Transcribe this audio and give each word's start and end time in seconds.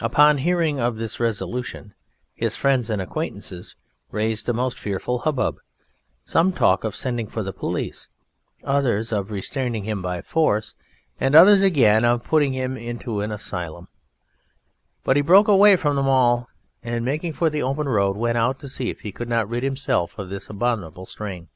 Upon 0.00 0.38
hearing 0.38 0.78
of 0.78 0.96
this 0.96 1.18
resolution 1.18 1.92
his 2.36 2.54
friends 2.54 2.88
and 2.88 3.02
acquaintances 3.02 3.74
raised 4.12 4.48
a 4.48 4.52
most 4.52 4.78
fearful 4.78 5.18
hubbub; 5.18 5.58
some 6.22 6.52
talked 6.52 6.84
of 6.84 6.94
sending 6.94 7.26
for 7.26 7.42
the 7.42 7.52
police, 7.52 8.06
others 8.62 9.10
of 9.10 9.32
restraining 9.32 9.82
him 9.82 10.00
by 10.00 10.22
force, 10.22 10.76
and 11.18 11.34
others 11.34 11.62
again 11.62 12.04
of 12.04 12.22
putting 12.22 12.52
him 12.52 12.76
into 12.76 13.20
an 13.22 13.32
asylum, 13.32 13.88
but 15.02 15.16
he 15.16 15.22
broke 15.22 15.48
away 15.48 15.74
from 15.74 15.96
them 15.96 16.06
all, 16.06 16.48
and, 16.84 17.04
making 17.04 17.32
for 17.32 17.50
the 17.50 17.64
open 17.64 17.88
road, 17.88 18.16
went 18.16 18.38
out 18.38 18.60
to 18.60 18.68
see 18.68 18.88
if 18.88 19.00
he 19.00 19.10
could 19.10 19.28
not 19.28 19.48
rid 19.48 19.64
himself 19.64 20.16
of 20.16 20.28
this 20.28 20.48
abominable 20.48 21.04
strain. 21.06 21.48